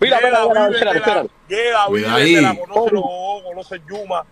Mira, 0.00 0.18
Llega, 0.20 0.46
mira, 0.48 0.68
espérate, 0.68 0.98
espérate. 0.98 1.30
Llega, 1.48 1.88
vive 1.88 2.00
de 2.00 2.40
la, 2.42 2.50
ahí. 2.50 2.58
conoce 2.58 2.94
los 2.94 3.04
conoce 3.42 3.82
Yuma, 3.86 4.24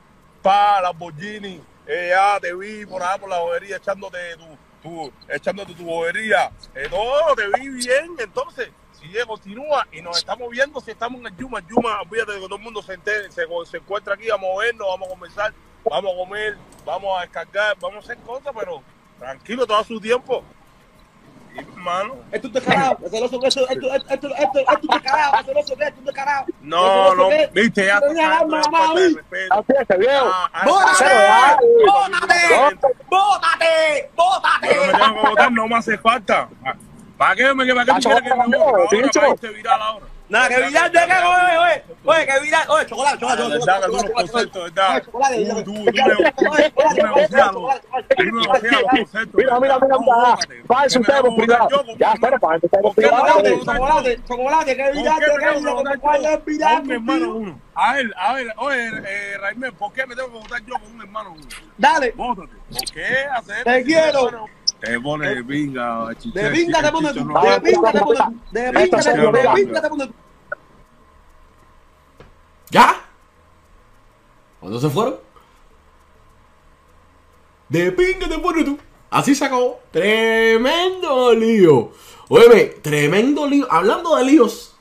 pa, 0.42 0.80
Lamborghini, 0.80 1.60
eh, 1.86 2.08
ya 2.10 2.40
te 2.40 2.54
vi 2.54 2.86
por 2.86 3.02
allá 3.02 3.18
por 3.18 3.28
la 3.28 3.38
bobería 3.38 3.76
echándote 3.76 4.18
tu, 4.36 4.58
tu, 4.82 5.12
echándote 5.28 5.74
tu 5.74 5.84
bobería, 5.84 6.50
eh, 6.74 6.88
todo, 6.88 7.34
te 7.36 7.48
vi 7.60 7.68
bien, 7.68 8.16
entonces, 8.18 8.70
si 8.92 9.06
ella 9.08 9.26
continúa 9.26 9.86
y 9.92 10.00
nos 10.00 10.16
estamos 10.18 10.48
viendo, 10.50 10.80
si 10.80 10.90
estamos 10.90 11.20
en 11.20 11.26
el 11.26 11.36
Yuma, 11.36 11.60
Yuma, 11.68 12.00
de 12.10 12.16
que 12.16 12.40
todo 12.40 12.56
el 12.56 12.62
mundo 12.62 12.82
se, 12.82 12.94
entere, 12.94 13.30
se, 13.30 13.42
se 13.66 13.76
encuentra 13.76 14.14
aquí, 14.14 14.28
vamos 14.28 14.48
a 14.54 14.64
vernos, 14.64 14.88
vamos 14.88 15.06
a 15.06 15.10
conversar, 15.10 15.52
vamos 15.84 16.12
a 16.12 16.16
comer, 16.16 16.56
vamos 16.86 17.18
a 17.18 17.22
descargar, 17.22 17.76
vamos 17.78 17.96
a 17.96 17.98
hacer 18.00 18.16
cosas, 18.24 18.52
pero 18.58 18.82
tranquilo, 19.18 19.66
todo 19.66 19.76
a 19.76 19.84
su 19.84 20.00
tiempo. 20.00 20.42
Hermano, 21.58 22.16
Esto 22.30 22.46
es 22.48 22.52
descarado, 22.52 22.98
celoso, 23.10 23.40
esto, 23.44 23.68
esto, 23.68 23.94
esto, 23.94 24.28
esto 24.36 24.58
es 24.58 24.88
descarado, 24.90 25.44
celoso, 25.44 25.72
esto 25.72 25.84
es 25.98 26.04
descarado. 26.04 26.46
no, 26.60 27.14
no, 27.14 27.28
viste, 27.52 27.86
ya. 27.86 27.96
Así 27.98 29.72
es, 29.78 29.98
viejo. 29.98 30.30
Ah, 30.32 30.50
ah, 30.52 30.64
¡Bótate! 30.64 31.04
ah, 31.08 31.56
¡Bótate! 31.86 32.96
¡Bótate! 33.08 34.10
¡Bótate! 34.14 34.68
Pero 34.68 34.86
me 34.86 34.92
tengo 34.92 35.22
que 35.22 35.28
votar, 35.28 35.52
no 35.52 35.66
me 35.66 35.76
hace 35.76 35.98
falta. 35.98 36.48
¿Para 37.16 37.34
qué 37.34 37.54
me, 37.54 37.74
para 37.74 37.84
qué 37.84 37.92
tú 37.92 38.08
quieres 38.08 38.22
que 38.22 38.34
me 38.34 38.56
vote? 38.56 39.18
Ahora, 39.18 39.52
viral 39.52 39.82
ahora. 39.82 40.06
Nada, 40.28 40.48
que 40.48 40.54
de 40.56 40.60
que, 40.60 40.68
oye, 40.68 41.58
oye, 41.58 41.84
oye, 42.04 42.26
que 42.26 42.40
viral, 42.40 42.68
oye, 42.68 42.86
chocolate, 42.86 43.18
chocolate, 43.18 43.42
chocolate, 43.42 43.48
que 43.48 43.58
chocolate, 43.58 43.90
chocolate, 43.90 44.50
chocolate, 44.50 44.68
chocolate, 45.08 45.38
Mira, 49.34 49.60
mira, 49.60 49.60
mira, 49.60 49.78
¿verdad? 49.78 49.98
mira, 49.98 49.98
Bótate. 49.98 50.62
falso 50.66 50.98
¿Por 50.98 51.06
qué 51.06 51.12
me 51.12 51.18
usted 51.18 51.20
por 51.20 51.30
voy 51.30 51.30
a 51.30 51.36
votar 51.38 51.38
privado. 51.38 51.70
yo? 51.70 51.86
¿Por 51.86 51.98
Ya, 51.98 52.12
espera, 52.12 52.30
me- 52.32 52.40
para 52.40 52.54
empezar 52.56 52.80
¿Por 52.80 52.94
por 52.94 52.94
qué 52.94 53.00
me 53.02 53.08
privado. 53.08 53.22
voy 53.22 53.30
a 53.30 53.54
votar? 53.58 53.76
Chocolate, 53.76 54.20
chocolate, 54.28 54.76
que 54.76 54.82
¿Por 54.82 54.92
viral, 54.92 55.18
qué 55.18 55.24
de 55.24 55.32
me 55.32 55.38
tengo 55.38 55.54
que 55.54 55.68
que 55.68 55.70
votar 55.74 55.98
¿cuál 56.00 56.22
yo 56.22 56.28
es 56.30 56.44
viral 56.44 56.76
con 56.76 57.06
contigo? 57.06 57.34
uno? 57.36 57.60
A 57.74 57.92
ver, 57.94 58.14
a 58.18 58.32
ver, 58.34 58.54
oye, 58.58 58.90
eh, 59.06 59.38
Raimel, 59.40 59.72
¿por 59.74 59.92
qué 59.92 60.06
me 60.06 60.14
tengo 60.16 60.28
que 60.32 60.38
votar 60.38 60.60
yo 60.64 60.74
con 60.74 60.92
un 60.92 61.00
hermano? 61.00 61.36
Dale, 61.76 62.12
Bótate. 62.16 62.54
¿Por 62.72 62.90
qué 62.90 63.24
hacer 63.32 63.64
Te 63.64 63.84
quiero. 63.84 64.46
Te 64.80 65.00
pone 65.00 65.34
de 65.34 65.44
pinga, 65.44 66.14
chiche, 66.16 66.40
de 66.40 66.50
pinga 66.50 66.80
te 66.80 66.98
chiche, 66.98 67.20
tú, 67.20 67.28
de 67.28 67.60
pinga 67.60 67.92
te 67.92 68.00
pones 68.00 68.20
tú, 68.20 68.40
de 68.52 68.72
pinga 68.72 69.00
te 69.00 69.12
pones 69.12 69.14
tú, 69.14 69.32
de 69.32 69.48
pinga 69.54 69.80
te 69.80 69.88
pones 69.88 70.06
tú. 70.08 70.14
¿Ya? 72.70 73.04
¿Cuándo 74.60 74.80
se 74.80 74.88
fueron? 74.88 75.16
De 77.68 77.92
pinga 77.92 78.28
te 78.28 78.38
pones 78.38 78.64
tú. 78.64 78.78
Así 79.10 79.34
se 79.34 79.44
acabó. 79.44 79.80
Tremendo 79.90 81.34
lío. 81.34 81.92
Óyeme, 82.28 82.64
tremendo 82.82 83.46
lío. 83.46 83.66
Hablando 83.70 84.16
de 84.16 84.24
líos. 84.24 84.76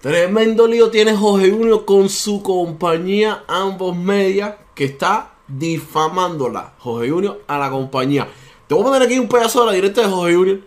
Tremendo 0.00 0.66
lío 0.68 0.90
tiene 0.90 1.16
Jorge 1.16 1.50
Junior 1.50 1.84
con 1.84 2.08
su 2.08 2.40
compañía 2.42 3.42
Ambos 3.48 3.96
Media 3.96 4.58
que 4.74 4.84
está 4.84 5.32
difamándola. 5.48 6.72
Jorge 6.78 7.10
Junior 7.10 7.42
a 7.46 7.58
la 7.58 7.70
compañía. 7.70 8.28
Te 8.66 8.74
voy 8.74 8.82
a 8.82 8.86
poner 8.86 9.02
aquí 9.02 9.18
un 9.18 9.28
pedazo 9.28 9.60
de 9.60 9.66
la 9.66 9.72
directa 9.72 10.02
de 10.02 10.08
Jorge 10.08 10.34
Junior 10.36 10.60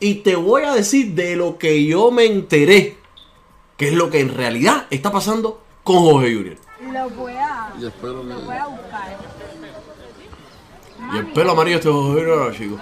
y 0.00 0.14
te 0.16 0.36
voy 0.36 0.62
a 0.62 0.72
decir 0.74 1.14
de 1.14 1.36
lo 1.36 1.58
que 1.58 1.84
yo 1.84 2.10
me 2.10 2.24
enteré. 2.26 2.96
Que 3.76 3.88
es 3.88 3.94
lo 3.94 4.10
que 4.10 4.20
en 4.20 4.34
realidad 4.34 4.86
está 4.90 5.10
pasando 5.12 5.60
con 5.84 5.96
Jorge 5.98 6.34
Junior. 6.34 6.56
Lo 6.92 7.10
voy 7.10 7.32
a, 7.32 7.72
Y 7.80 7.86
espero 7.86 8.22
lo 8.22 8.36
que- 8.38 8.44
voy 8.44 8.56
a 8.56 8.66
buscar. 8.66 9.18
Y 11.14 11.16
el 11.18 11.26
pelo 11.32 11.52
amarillo 11.52 11.76
este 11.76 11.90
Jorge 11.90 12.20
Junior, 12.20 12.54
chicos. 12.56 12.80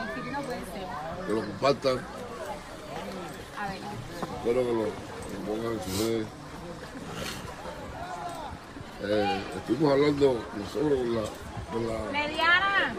Que 1.27 1.33
lo 1.33 1.41
compartan, 1.41 1.99
A 3.59 3.69
ver. 3.69 3.79
espero 4.39 4.61
que 4.63 4.73
lo, 4.73 4.83
lo 4.85 5.47
pongan 5.47 5.73
en 5.73 5.81
sus 5.85 5.99
redes. 6.07 6.27
Eh, 9.03 9.41
estuvimos 9.57 9.93
hablando 9.93 10.39
nosotros 10.57 10.99
con 10.99 11.15
la, 11.15 11.23
con 11.73 11.87
la, 11.87 12.13
Mediana. 12.13 12.95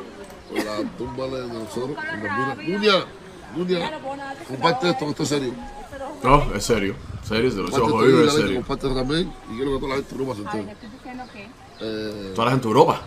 con 0.49 0.66
la 0.66 0.89
tumba 0.98 1.26
de 1.27 1.48
nosotros. 1.48 1.98
Nunia, 2.67 3.05
Nunia, 3.55 3.99
comparte 4.48 4.89
esto, 4.89 5.05
que 5.05 5.11
esto 5.11 5.23
es 5.23 5.30
serio. 5.30 5.54
No, 6.23 6.54
es 6.55 6.64
serio. 6.64 6.95
Serio, 7.23 7.52
se 7.52 7.58
lo 7.58 7.67
la 7.67 8.26
es 8.27 8.33
serio. 8.33 8.55
comparte 8.55 8.88
también 8.89 9.33
y 9.52 9.55
quiero 9.58 9.73
que 9.73 9.80
toda 9.80 9.89
la 9.89 9.95
gente 9.95 10.16
no 10.16 10.36
se 10.36 10.48
A 10.48 10.54
ver, 10.54 10.61
entere. 10.61 11.49
eh, 11.82 12.32
Toda 12.36 12.45
la 12.45 12.52
gente 12.52 12.64
de 12.67 12.70
Europa. 12.70 13.02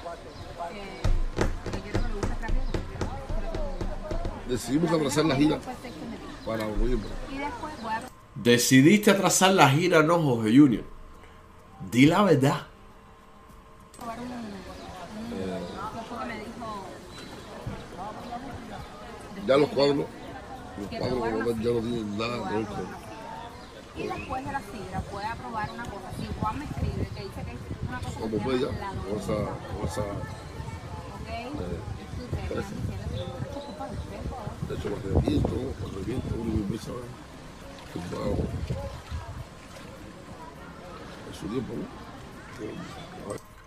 decidimos 4.49 4.91
atrasar 4.91 5.25
la 5.27 5.37
gira 5.37 5.59
para 6.45 6.67
noviembre. 6.67 7.09
Decidiste 8.35 9.11
atrasar 9.13 9.53
la 9.55 9.69
gira, 9.71 10.03
no, 10.03 10.21
Jorge 10.21 10.57
Junior. 10.57 10.85
Di 11.91 12.07
la 12.07 12.23
verdad. 12.25 12.67
Probar 14.01 14.19
un. 14.21 14.27
un 14.27 14.33
¿qué 15.31 16.03
fue 16.09 16.19
que 16.19 16.25
me 16.25 16.39
dijo? 16.39 16.67
Ya 19.47 19.57
los 19.57 19.69
cuadros, 19.71 20.07
los 20.79 20.89
cuadros 20.89 21.47
lo 21.47 21.53
ya 21.53 21.71
no 21.71 21.81
tienen 21.81 22.19
nada. 22.19 22.37
Y 23.97 24.03
después 24.07 24.45
de 24.45 24.53
la 24.53 24.61
sidra 24.61 25.03
voy 25.13 25.25
a 25.25 25.35
probar 25.35 25.71
una 25.71 25.85
cosa. 25.85 26.11
Si 26.19 26.27
Juan 26.41 26.59
me 26.59 26.65
escribe 26.65 27.09
que 27.15 27.23
dice 27.25 27.43
que 27.45 27.53
es 27.53 27.59
una 27.89 28.01
cosa 28.01 28.21
Como 28.21 28.39
con 28.39 28.55
esa, 28.55 28.67
con 28.67 29.19
esa, 29.89 30.03
¿Ok? 31.17 31.29
Me 31.31 31.37
culpa 33.61 33.85
de 33.89 33.95
ustedes, 33.97 34.23
por 34.23 34.31
favor. 34.39 34.53
de 34.69 34.75
hecho, 34.75 34.91
mantenimiento, 34.91 35.57
mantenimiento, 35.83 36.35
uno 36.39 36.51
que 36.51 36.57
empieza 36.61 36.93
tumbado 37.93 38.37
en 41.29 41.35
su 41.35 41.47
tiempo, 41.49 41.73
¿no? 41.75 41.85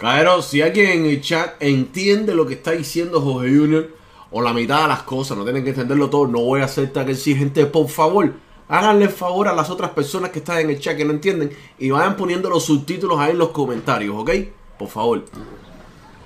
Caero, 0.03 0.41
si 0.41 0.61
alguien 0.61 0.89
en 0.89 1.05
el 1.05 1.21
chat 1.21 1.55
entiende 1.61 2.35
lo 2.35 2.45
que 2.45 2.55
está 2.55 2.71
diciendo 2.71 3.21
Jorge 3.21 3.55
Junior, 3.55 3.89
o 4.31 4.41
la 4.41 4.51
mitad 4.51 4.81
de 4.81 4.89
las 4.89 5.03
cosas, 5.03 5.37
no 5.37 5.45
tienen 5.45 5.63
que 5.63 5.69
entenderlo 5.69 6.09
todo, 6.09 6.27
no 6.27 6.41
voy 6.41 6.59
a 6.59 6.67
que 7.05 7.15
sí, 7.15 7.33
gente, 7.33 7.65
por 7.67 7.87
favor, 7.87 8.33
háganle 8.67 9.07
favor 9.07 9.47
a 9.47 9.53
las 9.53 9.69
otras 9.69 9.91
personas 9.91 10.31
que 10.31 10.39
están 10.39 10.59
en 10.59 10.71
el 10.71 10.79
chat 10.81 10.97
que 10.97 11.05
no 11.05 11.11
entienden 11.11 11.55
y 11.79 11.89
vayan 11.89 12.17
poniendo 12.17 12.49
los 12.49 12.65
subtítulos 12.65 13.17
ahí 13.17 13.31
en 13.31 13.37
los 13.37 13.51
comentarios, 13.51 14.13
¿ok? 14.17 14.29
Por 14.77 14.89
favor. 14.89 15.23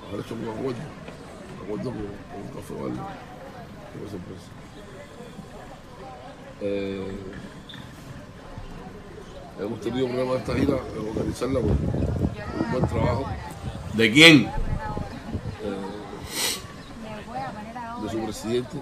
Haber 0.08 0.24
hecho 0.26 0.34
un 0.34 0.48
acuerdo, 0.48 0.80
acuerdo 1.62 1.90
con, 1.92 2.00
con 2.50 3.24
hemos 9.64 9.80
tenido 9.80 10.08
problemas 10.08 10.38
esta 10.38 10.54
gira, 10.56 10.78
organizarla 11.14 11.60
con 11.60 11.70
un 11.70 12.72
buen 12.72 12.88
trabajo 12.88 13.24
¿De 13.98 14.12
quién? 14.12 14.48
Ahora. 17.26 18.04
de 18.04 18.10
su 18.10 18.22
presidente. 18.22 18.78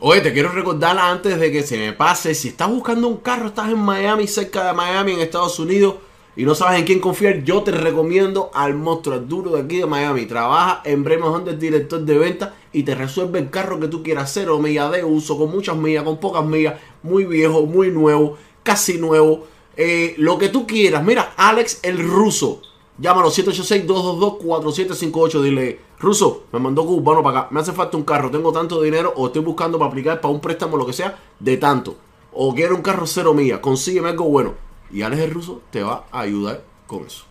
Oye, 0.00 0.22
te 0.22 0.32
quiero 0.32 0.48
recordar 0.48 0.96
antes 0.98 1.38
de 1.38 1.52
que 1.52 1.62
se 1.62 1.76
me 1.76 1.92
pase, 1.92 2.34
si 2.34 2.48
estás 2.48 2.70
buscando 2.70 3.08
un 3.08 3.18
carro, 3.18 3.48
estás 3.48 3.68
en 3.68 3.78
Miami, 3.78 4.26
cerca 4.26 4.66
de 4.66 4.72
Miami, 4.72 5.12
en 5.12 5.20
Estados 5.20 5.58
Unidos, 5.58 5.96
y 6.34 6.44
no 6.44 6.54
sabes 6.54 6.78
en 6.78 6.86
quién 6.86 6.98
confiar, 6.98 7.44
yo 7.44 7.62
te 7.62 7.72
recomiendo 7.72 8.50
al 8.54 8.74
monstruo 8.74 9.16
al 9.16 9.28
duro 9.28 9.50
de 9.50 9.60
aquí 9.64 9.76
de 9.76 9.86
Miami. 9.86 10.24
Trabaja 10.24 10.80
en 10.82 11.04
Bremen 11.04 11.28
Honda, 11.28 11.50
el 11.50 11.58
director 11.58 12.00
de 12.00 12.16
venta, 12.16 12.54
y 12.72 12.84
te 12.84 12.94
resuelve 12.94 13.40
el 13.40 13.50
carro 13.50 13.78
que 13.78 13.88
tú 13.88 14.02
quieras, 14.02 14.30
cero 14.32 14.58
millas 14.58 14.90
de 14.92 15.04
uso, 15.04 15.36
con 15.36 15.50
muchas 15.50 15.76
millas, 15.76 16.04
con 16.04 16.20
pocas 16.20 16.46
millas, 16.46 16.80
muy 17.02 17.26
viejo, 17.26 17.66
muy 17.66 17.90
nuevo, 17.90 18.38
casi 18.62 18.96
nuevo, 18.96 19.46
eh, 19.76 20.14
lo 20.16 20.38
que 20.38 20.48
tú 20.48 20.66
quieras. 20.66 21.04
Mira, 21.04 21.34
Alex 21.36 21.80
el 21.82 21.98
ruso. 21.98 22.62
Llámalo 22.98 23.30
786-222-4758. 23.30 25.40
Dile, 25.42 25.80
Ruso, 25.98 26.44
me 26.52 26.58
mandó 26.58 26.84
cubano 26.84 27.22
para 27.22 27.40
acá. 27.40 27.48
Me 27.52 27.60
hace 27.60 27.72
falta 27.72 27.96
un 27.96 28.02
carro. 28.04 28.30
Tengo 28.30 28.52
tanto 28.52 28.82
dinero 28.82 29.12
o 29.16 29.26
estoy 29.28 29.42
buscando 29.42 29.78
para 29.78 29.88
aplicar 29.90 30.20
para 30.20 30.34
un 30.34 30.40
préstamo, 30.40 30.76
lo 30.76 30.84
que 30.86 30.92
sea, 30.92 31.16
de 31.38 31.56
tanto. 31.56 31.96
O 32.32 32.52
quiero 32.54 32.74
un 32.74 32.82
carro 32.82 33.06
cero 33.06 33.32
mía. 33.34 33.60
Consígueme 33.60 34.08
algo 34.10 34.24
bueno. 34.24 34.54
Y 34.90 35.02
Alex 35.02 35.22
el 35.22 35.30
ruso 35.32 35.60
te 35.70 35.82
va 35.82 36.06
a 36.10 36.20
ayudar 36.20 36.62
con 36.86 37.04
eso. 37.04 37.24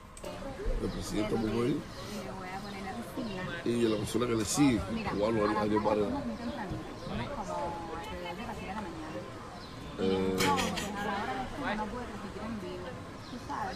El 0.81 0.89
presidente 0.89 1.35
cocinar. 1.35 1.73
y 3.65 3.81
la 3.81 3.97
persona 3.97 4.27
que 4.27 4.35
le 4.35 4.45
sigue, 4.45 4.79
Mira, 4.93 5.09
cubano, 5.11 5.59
Ariel 5.59 5.79
Varela. 5.81 6.07
como 6.07 6.19
muy 6.25 6.35
tempranito, 6.35 6.77
como 7.35 7.71
alrededor 7.97 8.35
de 8.37 8.47
las 8.47 8.55
10 8.57 8.69
de 8.69 8.75
la 8.75 8.81
mañana. 8.81 8.97
Eh, 9.99 10.35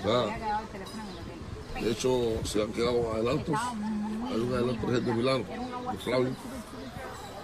Claro. 0.04 0.30
De 1.80 1.92
hecho, 1.92 2.20
se 2.44 2.62
han 2.62 2.72
quedado 2.74 3.14
adelantos. 3.14 3.56
Hay 3.60 4.40
un 4.40 4.54
adelanto 4.54 4.88
de 4.88 4.94
gente 4.94 5.10
de 5.12 5.16
Milano, 5.16 5.44
de 5.92 5.98
Flavio. 6.00 6.30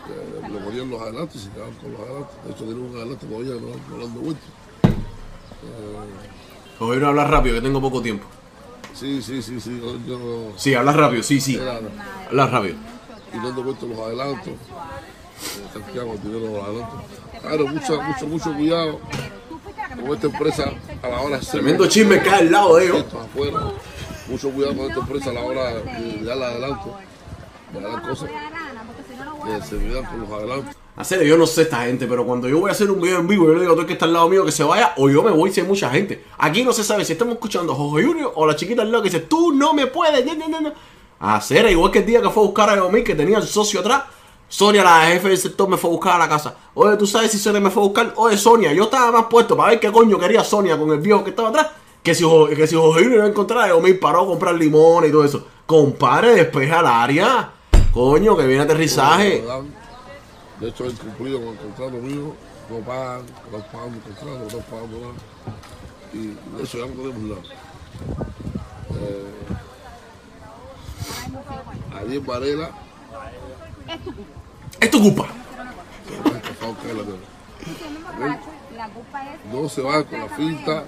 que 0.07 0.47
le 0.49 0.59
ponían 0.59 0.89
los 0.89 1.01
adelantos 1.01 1.35
y 1.35 1.39
se 1.45 1.49
quedaban 1.51 1.73
con 1.75 1.91
los 1.91 2.01
adelantos. 2.01 2.35
De 2.45 2.51
hecho, 2.51 2.63
tienen 2.63 2.79
un 2.85 2.95
adelanto 2.97 3.25
todavía 3.25 3.53
no, 3.55 3.67
no 3.89 3.97
lo 3.97 4.05
han 4.05 4.13
devuelto. 4.13 4.41
Oye, 6.79 6.99
no 6.99 7.07
hablar 7.07 7.29
rápido, 7.31 7.55
que 7.55 7.61
tengo 7.61 7.81
poco 7.81 8.01
tiempo. 8.01 8.25
Sí, 8.93 9.21
sí, 9.21 9.41
sí, 9.41 9.59
sí. 9.59 9.79
Yo, 9.79 9.97
yo- 10.07 10.53
Sí, 10.55 10.73
habla 10.75 10.91
rápido, 10.93 11.23
sí, 11.23 11.39
sí. 11.41 11.55
era- 11.55 11.79
Habla 12.29 12.47
rápido. 12.47 12.75
y 13.33 13.37
han 13.37 13.55
devuelto 13.55 13.85
los 13.87 13.99
adelantos. 13.99 14.47
Eh, 14.53 15.69
el 15.93 16.21
dinero 16.21 16.39
de 16.47 16.53
los 16.53 16.63
adelantos. 16.63 16.99
Claro, 17.41 17.67
mucho, 17.67 18.01
mucho, 18.01 18.27
mucho 18.27 18.53
cuidado. 18.55 18.99
Con 19.95 20.13
esta 20.13 20.27
empresa 20.27 20.71
a 21.03 21.07
la 21.07 21.19
hora 21.21 21.29
de 21.29 21.41
hacer 21.41 21.51
Tremendo 21.51 21.87
chisme 21.87 22.19
hay 22.19 22.29
al 22.29 22.51
lado 22.51 22.75
de 22.77 22.85
ellos. 22.85 22.97
esto 22.99 23.19
afuera. 23.19 23.59
Mucho 24.29 24.49
cuidado 24.51 24.75
con 24.75 24.85
esta 24.87 24.99
empresa 24.99 25.29
a 25.29 25.33
la 25.33 25.41
hora 25.41 25.73
de 25.73 26.23
darle 26.23 26.45
adelanto. 26.45 26.97
De 27.73 27.81
dar 27.81 28.01
cosas 28.01 28.29
que 28.29 29.65
se 29.65 29.75
midan 29.75 30.05
con 30.05 30.19
los 30.21 30.31
adelantos. 30.31 30.75
Serio, 31.03 31.27
yo 31.27 31.37
no 31.37 31.45
sé 31.45 31.61
esta 31.61 31.83
gente, 31.83 32.07
pero 32.07 32.25
cuando 32.25 32.49
yo 32.49 32.59
voy 32.59 32.69
a 32.69 32.71
hacer 32.71 32.89
un 32.89 32.99
video 32.99 33.19
en 33.19 33.27
vivo, 33.27 33.45
yo 33.45 33.53
le 33.53 33.59
digo 33.59 33.73
a 33.73 33.75
todo 33.75 33.81
el 33.81 33.87
que 33.87 33.93
está 33.93 34.05
al 34.05 34.13
lado 34.13 34.27
mío 34.29 34.43
que 34.43 34.51
se 34.51 34.63
vaya, 34.63 34.93
o 34.97 35.07
yo 35.09 35.21
me 35.21 35.29
voy 35.29 35.51
si 35.51 35.61
hay 35.61 35.67
mucha 35.67 35.91
gente. 35.91 36.25
Aquí 36.39 36.63
no 36.63 36.73
se 36.73 36.83
sabe 36.83 37.05
si 37.05 37.13
estamos 37.13 37.35
escuchando 37.35 37.73
a 37.73 37.75
Jorge 37.75 38.05
Junior 38.05 38.31
o 38.35 38.47
la 38.47 38.55
chiquita 38.55 38.81
al 38.81 38.91
lado 38.91 39.03
que 39.03 39.09
dice, 39.09 39.21
tú 39.21 39.53
no 39.53 39.73
me 39.73 39.87
puedes. 39.87 40.25
No, 40.25 40.33
no, 40.33 40.49
no, 40.49 40.61
no. 40.61 40.73
A 41.19 41.35
hacer, 41.35 41.69
igual 41.69 41.91
que 41.91 41.99
el 41.99 42.05
día 42.05 42.21
que 42.21 42.29
fue 42.29 42.43
a 42.43 42.45
buscar 42.47 42.69
a 42.71 42.75
Yomir, 42.75 43.03
que 43.03 43.15
tenía 43.15 43.37
el 43.37 43.47
socio 43.47 43.79
atrás. 43.79 44.03
Sonia, 44.49 44.83
la 44.83 45.07
jefe 45.07 45.29
del 45.29 45.37
sector, 45.37 45.69
me 45.69 45.77
fue 45.77 45.89
a 45.89 45.93
buscar 45.93 46.15
a 46.15 46.19
la 46.19 46.29
casa. 46.29 46.55
Oye, 46.73 46.97
¿tú 46.97 47.05
sabes 47.05 47.31
si 47.31 47.37
Sonia 47.37 47.59
me 47.59 47.69
fue 47.69 47.83
a 47.83 47.85
buscar? 47.85 48.13
Oye, 48.15 48.37
Sonia, 48.37 48.73
yo 48.73 48.85
estaba 48.85 49.11
más 49.11 49.25
puesto 49.29 49.55
para 49.55 49.71
ver 49.71 49.79
qué 49.79 49.91
coño 49.91 50.17
quería 50.17 50.43
Sonia 50.43 50.77
con 50.77 50.91
el 50.91 50.99
viejo 50.99 51.23
que 51.23 51.29
estaba 51.29 51.49
atrás. 51.49 51.67
Que 52.07 52.15
si, 52.15 52.23
que 52.55 52.67
si 52.67 52.75
Junior 52.77 53.11
iba 53.11 53.23
a 53.25 53.27
encontrar 53.27 53.65
a 53.65 53.67
Yomir, 53.67 53.99
paró 53.99 54.21
a 54.21 54.27
comprar 54.27 54.55
limones 54.55 55.09
y 55.09 55.11
todo 55.11 55.25
eso. 55.25 55.45
Compadre, 55.65 56.35
despeja 56.35 56.79
el 56.79 56.85
área. 56.85 57.51
Coño, 57.91 58.37
que 58.37 58.47
viene 58.47 58.63
aterrizaje. 58.63 59.43
De 60.61 60.69
hecho, 60.69 60.85
he 60.85 60.93
cumplido 60.93 61.39
con 61.41 61.49
el 61.49 61.57
contrato 61.57 61.97
mío. 61.97 62.33
No 62.69 62.77
pagan, 62.77 63.23
no 63.51 63.57
pagan 63.57 63.91
mi 63.91 63.99
contrato, 63.99 64.39
no 64.39 64.47
están 64.47 64.61
pagando 64.71 64.99
nada. 65.01 65.13
Y 66.13 66.27
de 66.27 66.63
eso 66.63 66.77
ya 66.77 66.85
no 66.85 66.93
tenemos 66.93 67.21
nada. 67.23 67.41
Eh, 69.01 69.33
Ariel 71.93 72.21
Varela, 72.21 72.71
Es 73.89 74.01
tu 74.01 74.13
culpa. 74.13 74.33
Es 74.79 74.91
tu 74.91 75.01
culpa. 75.03 75.27
No 79.51 79.69
se 79.69 79.81
va 79.81 80.03
con 80.03 80.19
la 80.19 80.27
finta. 80.29 80.83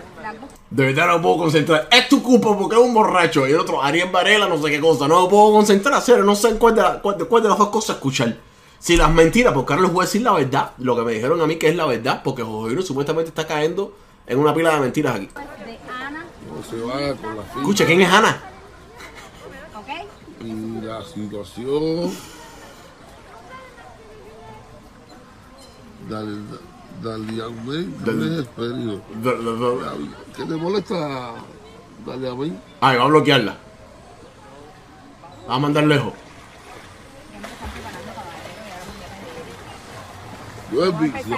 De 0.70 0.86
verdad 0.86 1.08
no 1.08 1.18
me 1.18 1.24
puedo 1.24 1.38
concentrar. 1.40 1.88
Es 1.92 2.08
tu 2.10 2.22
culpa 2.22 2.58
porque 2.58 2.76
es 2.76 2.82
un 2.82 2.94
borracho. 2.94 3.48
Y 3.48 3.52
el 3.52 3.60
otro, 3.60 3.82
Ariel 3.82 4.10
Varela, 4.12 4.48
no 4.48 4.58
sé 4.62 4.70
qué 4.70 4.80
cosa. 4.80 5.08
No 5.08 5.24
me 5.24 5.30
puedo 5.30 5.52
concentrar, 5.54 6.02
cero. 6.04 6.24
No 6.24 6.36
sé 6.36 6.56
cuál 6.58 6.76
de, 6.76 6.82
la- 6.82 7.02
cuál 7.02 7.18
de- 7.18 7.26
cuál 7.26 7.44
de 7.44 7.50
las 7.50 7.58
dos 7.58 7.70
cosas 7.70 7.96
escuchar. 7.98 8.38
Si 8.80 8.96
las 8.96 9.12
mentiras, 9.12 9.54
porque 9.54 9.74
ahora 9.74 9.84
les 9.84 9.94
voy 9.94 10.04
a 10.04 10.06
decir 10.06 10.22
la 10.22 10.34
verdad. 10.34 10.72
Lo 10.78 10.96
que 10.96 11.02
me 11.04 11.14
dijeron 11.14 11.42
a 11.42 11.48
mí 11.48 11.56
que 11.58 11.70
es 11.70 11.76
la 11.76 11.86
verdad. 11.86 12.22
Porque 12.24 12.44
Junior 12.44 12.84
supuestamente 12.84 13.30
está 13.30 13.46
cayendo 13.48 13.94
en 14.28 14.40
una 14.40 14.54
pila 14.54 14.74
de 14.76 14.80
mentiras 14.82 15.16
aquí. 15.16 15.26
es 15.60 15.66
de 15.66 15.80
Ana, 15.92 16.26
No 16.56 16.64
se 16.64 16.82
va 16.82 16.94
con 17.18 17.36
la 17.38 17.44
finta. 17.44 17.60
Escucha, 17.60 17.86
¿quién 17.86 18.02
es 18.02 18.12
Ana? 18.12 18.42
¿ok? 19.76 20.46
Y 20.46 20.82
la 20.86 21.04
situación. 21.04 22.12
Dale, 26.10 26.32
dale, 27.04 27.44
amén. 27.44 27.96
Dale 28.04 28.40
el 28.40 28.46
periodo. 28.46 29.02
¿Qué 30.36 30.44
te 30.44 30.56
molesta? 30.56 31.36
Dale 32.04 32.30
amén. 32.30 32.60
Ay, 32.82 32.98
va 32.98 33.04
a 33.04 33.08
bloquearla. 33.08 33.58
Va 35.48 35.56
a 35.56 35.60
mandar 35.60 35.84
lejos. 35.84 36.14
Yo 40.74 40.86
he 40.86 40.92
visto. 40.92 41.36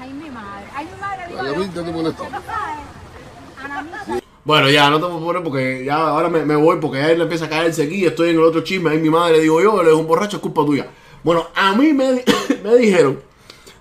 Ay, 0.00 0.12
mi 0.12 0.30
madre. 0.30 0.66
Ay, 0.74 0.86
mi 0.86 1.00
madre. 1.00 1.34
Dale 1.34 1.48
yo, 1.48 1.54
amén, 1.54 1.72
¿qué 1.72 1.82
te 1.82 1.92
molesta? 1.92 2.24
Bueno, 4.44 4.68
ya, 4.70 4.90
no 4.90 4.96
te 4.98 5.06
puedo 5.06 5.20
poner 5.24 5.42
porque 5.44 5.84
ya 5.84 5.96
ahora 6.08 6.28
me, 6.28 6.56
voy 6.56 6.78
porque 6.80 6.98
ya 6.98 7.10
él 7.12 7.20
empieza 7.20 7.44
a 7.44 7.48
caerse 7.48 7.84
aquí. 7.84 8.04
Estoy 8.04 8.30
en 8.30 8.36
el 8.36 8.42
otro 8.42 8.62
chisme. 8.62 8.90
Ahí 8.90 8.98
mi 8.98 9.10
madre, 9.10 9.40
digo 9.40 9.60
yo, 9.62 9.80
él 9.80 9.88
es 9.88 9.94
un 9.94 10.06
borracho, 10.06 10.36
es 10.38 10.42
culpa 10.42 10.64
tuya. 10.64 10.90
Bueno, 11.22 11.46
a 11.54 11.74
mí 11.76 11.92
me, 11.92 12.24
me 12.64 12.74
dijeron, 12.76 13.20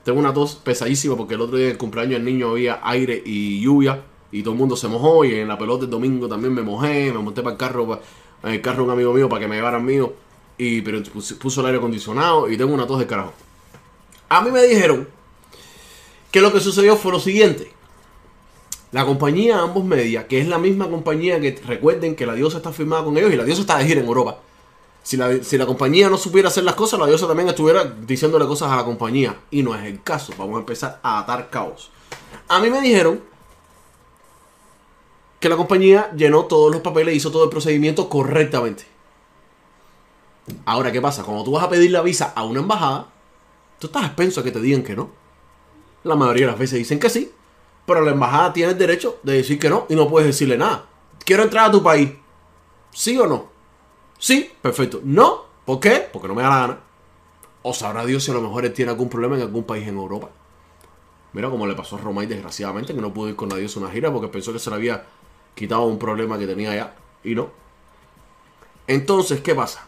tengo 0.03 0.19
una 0.19 0.33
tos 0.33 0.55
pesadísima 0.55 1.15
porque 1.17 1.33
el 1.33 1.41
otro 1.41 1.57
día 1.57 1.65
en 1.67 1.71
el 1.71 1.77
cumpleaños 1.77 2.13
del 2.13 2.25
niño 2.25 2.51
había 2.51 2.79
aire 2.83 3.21
y 3.25 3.59
lluvia 3.61 4.03
y 4.31 4.43
todo 4.43 4.53
el 4.53 4.59
mundo 4.59 4.75
se 4.75 4.87
mojó. 4.87 5.25
Y 5.25 5.33
en 5.35 5.47
la 5.47 5.57
pelota 5.57 5.85
el 5.85 5.89
domingo 5.89 6.27
también 6.27 6.53
me 6.53 6.61
mojé, 6.61 7.11
me 7.11 7.19
monté 7.19 7.41
para 7.41 7.53
el 7.53 7.57
carro, 7.57 7.87
pa- 7.87 7.99
en 8.43 8.53
el 8.53 8.61
carro 8.61 8.83
un 8.83 8.91
amigo 8.91 9.13
mío 9.13 9.27
para 9.29 9.39
que 9.41 9.47
me 9.47 9.55
llevaran 9.55 9.83
mío. 9.83 10.13
Y, 10.59 10.81
pero 10.81 11.01
puso 11.39 11.61
el 11.61 11.65
aire 11.67 11.79
acondicionado 11.79 12.47
y 12.49 12.55
tengo 12.55 12.71
una 12.73 12.85
tos 12.85 12.99
de 12.99 13.07
carajo. 13.07 13.33
A 14.29 14.41
mí 14.41 14.51
me 14.51 14.61
dijeron 14.63 15.07
que 16.31 16.41
lo 16.41 16.53
que 16.53 16.59
sucedió 16.59 16.95
fue 16.95 17.11
lo 17.11 17.19
siguiente. 17.19 17.70
La 18.91 19.05
compañía 19.05 19.59
Ambos 19.59 19.85
Media, 19.85 20.27
que 20.27 20.41
es 20.41 20.47
la 20.47 20.57
misma 20.57 20.89
compañía 20.89 21.39
que 21.39 21.59
recuerden 21.65 22.15
que 22.15 22.25
la 22.25 22.33
diosa 22.33 22.57
está 22.57 22.73
firmada 22.73 23.05
con 23.05 23.17
ellos 23.17 23.31
y 23.31 23.38
la 23.38 23.45
diosa 23.45 23.61
está 23.61 23.77
de 23.77 23.85
gira 23.85 24.01
en 24.01 24.07
Europa. 24.07 24.39
Si 25.03 25.15
la, 25.17 25.41
si 25.43 25.57
la 25.57 25.65
compañía 25.65 26.09
no 26.09 26.17
supiera 26.17 26.49
hacer 26.49 26.63
las 26.65 26.75
cosas, 26.75 26.99
la 26.99 27.07
diosa 27.07 27.25
también 27.25 27.47
estuviera 27.47 27.85
diciéndole 27.85 28.45
cosas 28.45 28.69
a 28.69 28.75
la 28.75 28.83
compañía. 28.83 29.39
Y 29.49 29.63
no 29.63 29.73
es 29.75 29.83
el 29.85 30.03
caso. 30.03 30.33
Vamos 30.38 30.57
a 30.57 30.59
empezar 30.59 30.99
a 31.01 31.19
atar 31.19 31.49
caos. 31.49 31.89
A 32.49 32.59
mí 32.59 32.69
me 32.69 32.81
dijeron 32.81 33.21
que 35.39 35.49
la 35.49 35.55
compañía 35.55 36.11
llenó 36.15 36.45
todos 36.45 36.71
los 36.71 36.81
papeles, 36.81 37.15
hizo 37.15 37.31
todo 37.31 37.45
el 37.45 37.49
procedimiento 37.49 38.09
correctamente. 38.09 38.83
Ahora, 40.65 40.91
¿qué 40.91 41.01
pasa? 41.01 41.23
Cuando 41.23 41.43
tú 41.43 41.51
vas 41.51 41.63
a 41.63 41.69
pedir 41.69 41.91
la 41.91 42.01
visa 42.01 42.33
a 42.35 42.43
una 42.43 42.59
embajada, 42.59 43.07
tú 43.79 43.88
estás 43.88 44.05
expenso 44.05 44.41
a 44.41 44.43
que 44.43 44.51
te 44.51 44.61
digan 44.61 44.83
que 44.83 44.95
no. 44.95 45.09
La 46.03 46.15
mayoría 46.15 46.45
de 46.45 46.51
las 46.51 46.59
veces 46.59 46.77
dicen 46.77 46.99
que 46.99 47.09
sí, 47.09 47.31
pero 47.91 48.05
la 48.05 48.11
embajada 48.11 48.53
tiene 48.53 48.71
el 48.71 48.77
derecho 48.77 49.19
de 49.21 49.33
decir 49.33 49.59
que 49.59 49.69
no 49.69 49.85
y 49.89 49.95
no 49.95 50.07
puedes 50.07 50.27
decirle 50.27 50.57
nada. 50.57 50.85
Quiero 51.25 51.43
entrar 51.43 51.69
a 51.69 51.71
tu 51.71 51.83
país. 51.83 52.11
¿Sí 52.91 53.17
o 53.19 53.27
no? 53.27 53.49
Sí, 54.17 54.49
perfecto. 54.61 55.01
No, 55.03 55.45
¿por 55.65 55.81
qué? 55.81 56.07
Porque 56.11 56.29
no 56.29 56.35
me 56.35 56.41
da 56.41 56.49
la 56.49 56.59
gana. 56.59 56.79
O 57.63 57.73
sabrá 57.73 58.05
Dios 58.05 58.23
si 58.23 58.31
a 58.31 58.33
lo 58.33 58.41
mejor 58.41 58.65
él 58.65 58.73
tiene 58.73 58.91
algún 58.91 59.09
problema 59.09 59.35
en 59.35 59.41
algún 59.41 59.65
país 59.65 59.85
en 59.88 59.97
Europa. 59.97 60.29
Mira 61.33 61.49
como 61.49 61.67
le 61.67 61.75
pasó 61.75 61.97
a 61.97 61.99
Romay 61.99 62.27
desgraciadamente, 62.27 62.93
que 62.93 63.01
no 63.01 63.13
pudo 63.13 63.27
ir 63.29 63.35
con 63.35 63.49
diosa 63.49 63.79
a 63.79 63.83
una 63.83 63.91
gira 63.91 64.11
porque 64.11 64.29
pensó 64.29 64.53
que 64.53 64.59
se 64.59 64.69
le 64.69 64.77
había 64.77 65.05
quitado 65.53 65.83
un 65.83 65.99
problema 65.99 66.38
que 66.38 66.47
tenía 66.47 66.71
allá. 66.71 66.95
Y 67.25 67.35
no. 67.35 67.49
Entonces, 68.88 69.41
¿qué 69.41 69.53
pasa? 69.53 69.85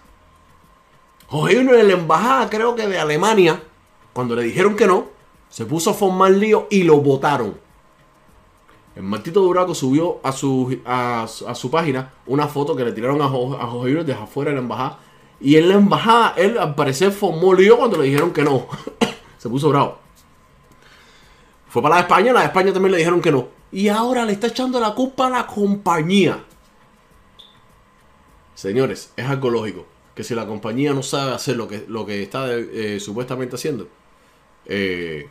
Jorge 1.27 1.55
Junior 1.55 1.75
en 1.75 1.87
la 1.87 1.93
embajada, 1.93 2.49
creo 2.49 2.75
que 2.75 2.85
de 2.85 2.99
Alemania, 2.99 3.63
cuando 4.11 4.35
le 4.35 4.43
dijeron 4.43 4.75
que 4.75 4.87
no, 4.87 5.07
se 5.49 5.65
puso 5.65 5.91
a 5.91 5.93
formar 5.93 6.31
lío 6.31 6.67
y 6.69 6.83
lo 6.83 6.97
votaron. 6.97 7.63
El 8.95 9.03
Martito 9.03 9.41
Duraco 9.41 9.73
subió 9.73 10.19
a 10.23 10.31
su, 10.31 10.79
a, 10.85 11.25
su- 11.27 11.71
página 11.71 12.13
una 12.27 12.47
foto 12.47 12.75
que 12.75 12.85
le 12.85 12.91
tiraron 12.91 13.21
a, 13.21 13.27
Jo- 13.27 13.57
a 13.59 13.65
Jorge 13.67 13.95
desde 14.03 14.13
afuera 14.13 14.51
de 14.51 14.55
la 14.57 14.61
embajada. 14.61 14.99
Y 15.41 15.57
en 15.57 15.67
la 15.69 15.75
embajada, 15.75 16.33
él 16.37 16.57
al 16.57 16.75
parecer 16.75 17.11
formó 17.11 17.53
lío 17.53 17.77
cuando 17.77 17.97
le 17.97 18.05
dijeron 18.05 18.31
que 18.31 18.43
no. 18.43 18.67
se 19.37 19.49
puso 19.49 19.69
bravo. 19.69 19.97
Fue 21.69 21.81
para 21.81 21.95
la 21.95 22.01
España, 22.01 22.31
la 22.33 22.41
de 22.41 22.45
España 22.47 22.71
también 22.71 22.91
le 22.91 22.99
dijeron 22.99 23.19
que 23.19 23.31
no. 23.31 23.47
Y 23.71 23.87
ahora 23.87 24.25
le 24.25 24.33
está 24.33 24.47
echando 24.47 24.79
la 24.79 24.93
culpa 24.93 25.25
a 25.25 25.29
la 25.31 25.47
compañía. 25.47 26.43
Señores, 28.55 29.11
es 29.17 29.25
algo 29.27 29.49
lógico. 29.49 29.85
Que 30.15 30.23
si 30.23 30.35
la 30.35 30.45
compañía 30.45 30.93
no 30.93 31.01
sabe 31.01 31.33
hacer 31.33 31.55
lo 31.57 31.67
que, 31.67 31.85
lo 31.87 32.05
que 32.05 32.21
está 32.21 32.45
eh, 32.53 32.99
supuestamente 32.99 33.55
haciendo, 33.55 33.87
eh, 34.67 35.27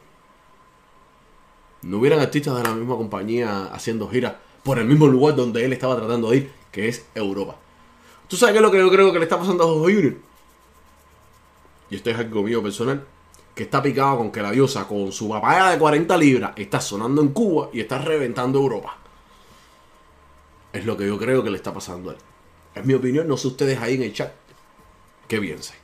no 1.82 1.98
hubieran 1.98 2.20
artistas 2.20 2.56
de 2.56 2.62
la 2.62 2.74
misma 2.74 2.96
compañía 2.96 3.66
haciendo 3.72 4.08
giras 4.08 4.34
por 4.62 4.78
el 4.78 4.86
mismo 4.86 5.06
lugar 5.06 5.34
donde 5.34 5.64
él 5.64 5.72
estaba 5.72 5.96
tratando 5.96 6.30
de 6.30 6.36
ir, 6.38 6.52
que 6.70 6.88
es 6.88 7.04
Europa. 7.14 7.56
¿Tú 8.28 8.36
sabes 8.36 8.52
qué 8.52 8.58
es 8.58 8.62
lo 8.62 8.70
que 8.70 8.78
yo 8.78 8.90
creo 8.90 9.12
que 9.12 9.18
le 9.18 9.24
está 9.24 9.38
pasando 9.38 9.64
a 9.64 9.66
Jorge 9.66 9.94
Junior? 9.94 10.14
Y 11.90 11.96
esto 11.96 12.10
es 12.10 12.16
algo 12.16 12.42
mío 12.42 12.62
personal. 12.62 13.04
Que 13.54 13.64
está 13.64 13.82
picado 13.82 14.16
con 14.16 14.32
que 14.32 14.40
la 14.40 14.50
diosa 14.50 14.88
con 14.88 15.12
su 15.12 15.28
papaya 15.28 15.70
de 15.70 15.78
40 15.78 16.16
libras 16.16 16.52
está 16.56 16.80
sonando 16.80 17.20
en 17.20 17.28
Cuba 17.28 17.68
y 17.72 17.80
está 17.80 17.98
reventando 17.98 18.58
Europa. 18.58 18.96
Es 20.72 20.86
lo 20.86 20.96
que 20.96 21.06
yo 21.06 21.18
creo 21.18 21.42
que 21.42 21.50
le 21.50 21.56
está 21.56 21.74
pasando 21.74 22.08
a 22.08 22.12
él. 22.14 22.18
Es 22.74 22.86
mi 22.86 22.94
opinión, 22.94 23.28
no 23.28 23.36
sé 23.36 23.48
ustedes 23.48 23.78
ahí 23.78 23.96
en 23.96 24.04
el 24.04 24.14
chat. 24.14 24.32
¿Qué 25.28 25.38
piensen? 25.38 25.81